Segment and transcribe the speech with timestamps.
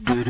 [0.00, 0.24] ブ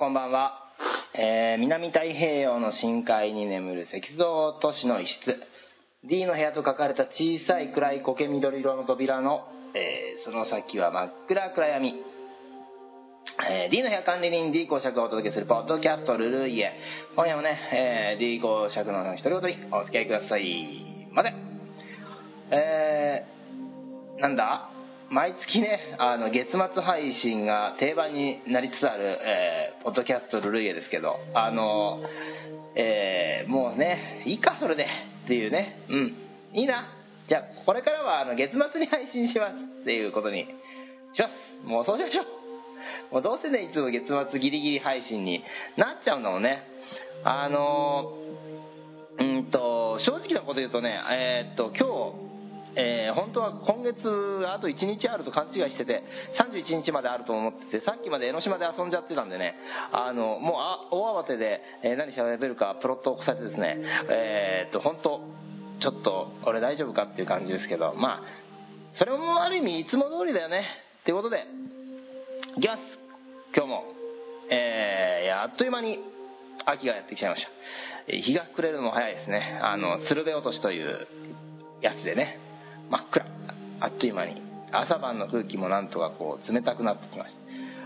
[0.00, 0.64] こんばんは、
[1.12, 5.36] えー南太平洋の深海に眠る石像都市の一室。
[6.04, 11.94] D の部屋と書かれた小さい暗い苔緑色の扉の、えーその先は真っ暗暗闇、
[13.46, 16.72] えー D の部屋管理人 D 公爵がお届けするポッドキャストルルイエ。
[17.14, 21.08] 今夜もね、えー D 公爵の独り言にお付き合いください。
[21.12, 21.34] まで
[22.50, 24.70] えーなんだ？
[25.10, 32.02] 毎月ねあの月末配信が定番になりつつある、えーポッドキャストルルイエですけどあの
[32.76, 34.86] えーもうねいいかそれで
[35.24, 35.80] っていうね。
[35.88, 36.14] うん。
[36.52, 36.86] いいな。
[37.28, 40.46] じゃあこれからはあの月末に配信しますっていうことに
[41.14, 41.66] します。
[41.66, 42.26] もうそうしましょう。
[43.12, 45.42] もうどうせねいつも月末ギリギリ配信に
[45.76, 46.62] なっちゃうんだもんね
[47.24, 48.14] あの
[49.18, 52.29] うんと正直なこと言うとねえーっと今日
[52.76, 56.02] えー本当は今月あと1日あると勘違いしてて
[56.38, 59.56] 31日まであると思っててさっきまで江ノ島で遊んじゃってたんでね
[59.92, 63.78] あのもうあ大慌てで、えー何喋れるかプロットを起こされてですね
[64.10, 65.20] えーっと本当
[65.80, 68.22] ちょっと俺大丈夫かっていう感じですけどまあ
[68.96, 70.64] それもある意味いつも通りだよね
[71.00, 71.44] っていうことで
[72.56, 72.80] いきます
[73.56, 73.84] 今日も
[74.50, 75.98] えーやあっという間に
[76.66, 77.50] 秋がやってきちゃいました。
[78.12, 79.58] 日が暮れるのも早いですね。
[79.62, 81.06] あの鶴瓶落としという
[81.80, 82.38] やつでね。
[82.90, 83.26] 真っ暗。
[83.80, 84.42] あっという間に。
[84.72, 87.40] 朝晩の空気もなんとかこう冷たくなってきました。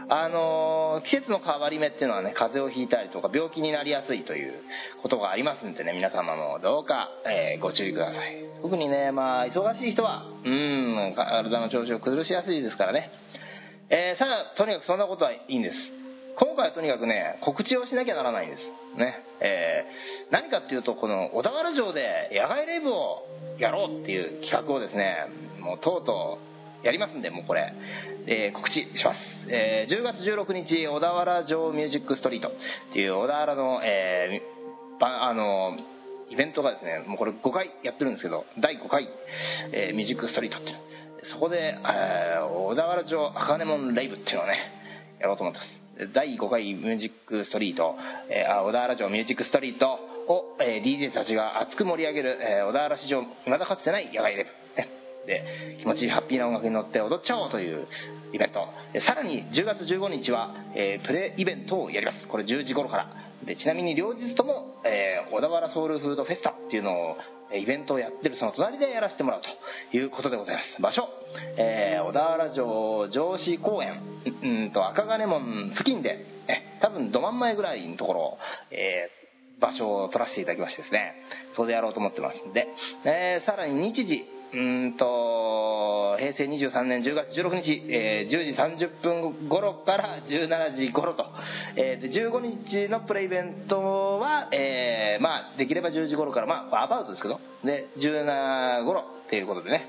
[0.06, 4.52] あの季節の変わり目っていうのはね風邪をひいたりとか病気になりやすいという
[5.02, 8.44] ことがありますんでね皆様もどうか、えーご注意ください。
[8.60, 13.10] 特にねまあ忙しい人はうん体の調子を崩しやすいですからね。
[13.88, 15.76] えーただとにかくそんなことはいいんです。
[16.36, 18.62] 今回はとにかくね告知をしなきゃならないんです。
[18.98, 19.22] ね。
[19.40, 23.26] えー何かっていうとこの小田原城で野外レイブを
[23.58, 25.26] やろうっていう企画をですね
[25.60, 26.38] もうとうと
[26.82, 27.72] うやりますんでもうこれ、
[28.26, 29.18] えー告知します、
[29.48, 32.48] えー10月16日小田原城ミュージックストリート。
[32.48, 32.52] っ
[32.92, 35.76] ていう小田原の、えーあの
[36.30, 39.08] イベントがですねもうこれ5回やってるんですけど第5回、
[39.72, 40.76] えーミュージックストリートっていう。
[41.30, 44.58] そこで、えー小田原城茜門レイブっていうのをね
[45.20, 45.83] やろうと思ってます。
[46.12, 47.94] 第5回ミュージックストリート、
[48.28, 54.50] えー小田原城ミュージックストリートを、えー DJ たちが熱く盛り上げる、えー小田原史上未だかつてない野外レイブ、
[54.82, 54.88] ね、
[55.26, 57.86] で気持ちいいハッピーな音楽に乗って踊っちゃおうという
[58.32, 58.66] イベント。
[59.06, 62.26] さらに10月15日は、えープレイベントをやります。
[62.26, 63.08] これ10時頃から。
[63.44, 67.16] でちなみに両日とも、えー小田原ソウルフードフェスタっていうのを
[67.58, 70.82] イベントをやってるその隣でやらせてもらうということでございます。
[70.82, 71.08] 場所、
[71.56, 74.00] えー小田原城城址公園。
[74.42, 78.38] うんんと赤金門付近でえ多分ど真ん前ぐらいのところ、
[78.70, 79.24] えー
[79.60, 81.14] 場所を取らせていただきましてですね。
[81.52, 82.38] そこでやろうと思ってます。
[82.44, 82.66] んで、
[83.04, 91.24] えーさらに日時うんと平成23年10月16日、えー10時30分頃から17時頃と、
[91.76, 94.73] えーで15日のプレイベントは、えー
[95.56, 99.88] できれば10時頃からまあアバウトですけどで17頃っていうことでね、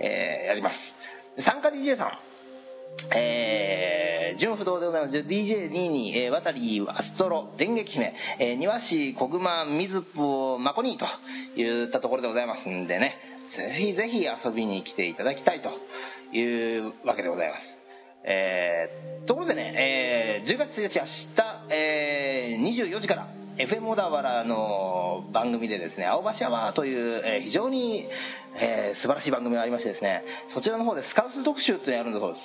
[0.00, 0.76] えーやります。
[1.44, 2.18] 参加 DJ さん。
[3.14, 5.18] えー、純不動でございます。
[5.18, 13.16] DJ2 に、えー、渡りアストロ電撃姫、えー、庭師小熊水ぽマコニーといったところでございますんでね
[13.56, 15.70] ぜひぜひ遊びに来ていただきたいと
[16.36, 17.62] いうわけでございます。
[18.24, 21.26] えーところでね、えー10月1日明日、
[21.70, 23.28] えー24時から
[23.58, 28.06] FM 小田原の番組でですね「青橋アワー」という、えー非常に、
[28.54, 30.22] えー素晴らしい番組がありましてですね
[30.52, 32.38] そちらの方でスカウス特集っていうのやるんだそうで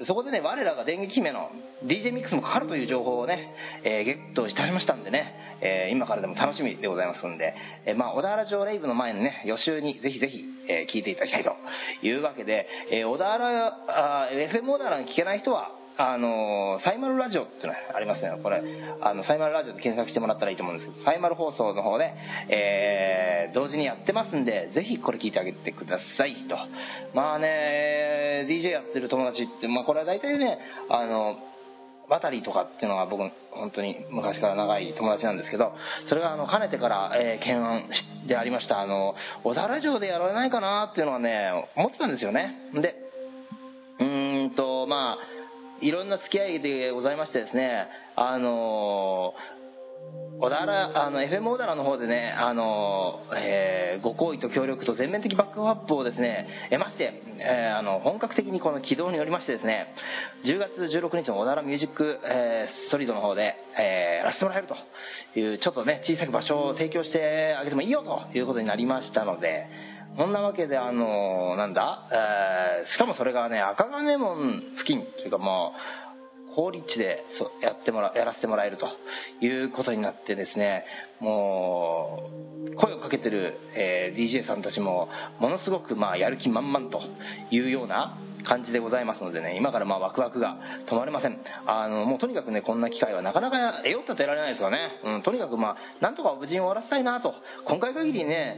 [0.00, 0.06] す。
[0.06, 1.50] そこでね我らが電撃姫の
[1.84, 3.54] DJ ミックスもかかるという情報をね、
[3.84, 7.54] えーゲットしてありましたんでね、え今からでも楽しみでございますんで、
[7.84, 11.54] えまあ、小田原城レイブの前のね予習にぜひぜひ、え聞いていただきたいと
[12.02, 18.30] いうわけで、え小田原 FM 小田原に聞けない人はあのサイマルラジオっていうのがありますね。
[18.42, 18.62] これ
[19.00, 22.12] あのサイマルラジオで検索してもらったらいいと思うんですけどサイマル放送の方で、
[22.48, 26.56] えー同時にやってますんでぜひこれ聞いてあげてくださいと。
[27.14, 30.58] まあね DJ やってる友達って、まあ、これは大体ね
[30.90, 31.36] あの
[32.10, 35.72] バタリーとかっていうのが僕本当に昔から長い友達なんですけど
[36.08, 37.84] それがあのかねてから、えー懸案
[38.26, 39.14] でありましたあの
[39.44, 42.56] 小田原城でやられないかなっていうのはね思ってたんですよね。
[42.74, 42.96] で
[44.00, 45.35] うーんとまあ
[45.80, 47.86] いろんな付き合いでございましてですね
[48.16, 49.34] あの
[50.38, 59.94] 小田原あの FM 小田原の方でねあの、えー、ご好意と協力と全面的バックアップをですね得まして、えー、あの本格的にこの起動によりましてですね
[60.44, 64.76] 10月16日の小田原ミュージック、えー、ストリートの方で、え、やらせてもらえると
[65.38, 69.66] いうちょっとね小さく場所を提供してあげてもいいよということになりましたので
[70.16, 75.72] そんなわけであのなんだ、えー、しかもそれがね赤金門付近というかも
[76.52, 77.22] う好立地で
[77.62, 78.88] やってもらやらせてもらえると
[79.44, 80.84] いうことになってですね
[81.20, 82.30] も
[82.72, 85.08] う声をかけてる、えー、DJ さんたちも
[85.38, 87.02] ものすごくまあやる気満々と
[87.50, 90.56] いうような感じでございますのでね今からまあワクワクが
[90.88, 91.38] 止まりません。
[91.66, 97.34] あのもうとにかくねこんな機会はなかなか得ようと得られないですよね、うん、とにかくまあなんとか無事に終わらせたいなと。
[97.66, 98.56] 今回限りね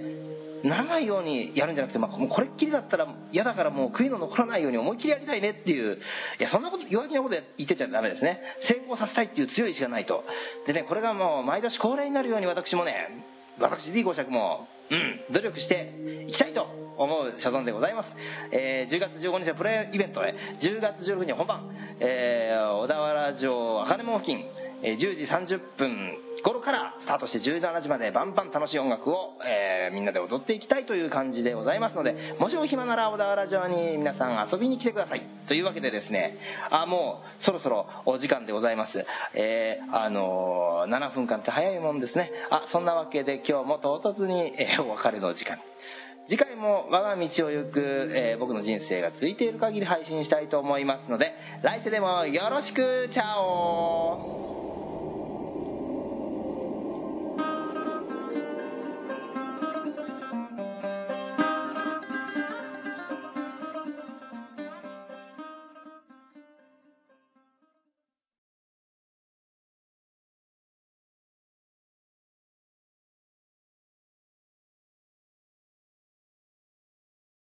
[0.64, 5.98] ならないようにやるんじゃなくて、まあ、もうこれっきりだったら嫌だからもう悔いの残らないように思いっきりやりたいねっていう
[6.38, 8.40] いやそんなこと弱気なこと言ってちゃダメですね。
[8.62, 10.24] 成功させたいっていう強い意志がないと。
[10.66, 13.24] でねこれがもう毎年恒例になるように私もね
[13.60, 16.62] 私 D 公爵もうん努力していきたいと
[16.96, 18.08] 思う所存でございます、
[18.52, 21.70] えー、10月15日はプレイイベントへ10月16日は本番、
[22.00, 24.44] えー、小田原城茜門付近、
[24.82, 35.22] 10時30分頃からスタートして17時までバンバン楽しい音楽を、えー、みんなで踊っていきたいという感じでございますのでもしお暇なら小田原城に皆さん遊びに来てください。
[35.46, 36.38] というわけでですね
[36.70, 39.04] あもうそろそろお時間でございます。
[39.34, 42.30] えー、あのー、7分間って早いもんですね。
[42.50, 45.58] あそんなわけで今日も唐突に、えー、お別れの時間。
[46.28, 47.80] 次回も我が道を行く、
[48.14, 51.32] えー、僕の人生が続いている限り配信したいと思いますので
[51.62, 53.08] 来世でもよろしく。
[53.12, 54.47] チャオ